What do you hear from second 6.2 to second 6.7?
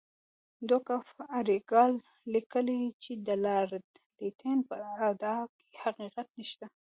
نشته.